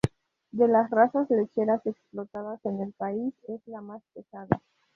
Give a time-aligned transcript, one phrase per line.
[0.49, 4.59] De las razas lecheras explotadas en el país es la más pesada.